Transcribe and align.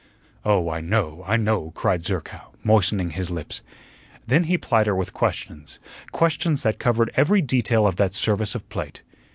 "Oh, 0.43 0.67
I 0.67 0.81
know, 0.81 1.23
I 1.27 1.37
know," 1.37 1.69
cried 1.75 2.07
Zerkow, 2.07 2.55
moistening 2.63 3.11
his 3.11 3.29
lips. 3.29 3.61
Then 4.25 4.45
he 4.45 4.57
plied 4.57 4.87
her 4.87 4.95
with 4.95 5.13
questions 5.13 5.77
questions 6.11 6.63
that 6.63 6.79
covered 6.79 7.11
every 7.13 7.43
detail 7.43 7.85
of 7.85 7.97
that 7.97 8.15
service 8.15 8.55
of 8.55 8.67
plate. 8.67 9.03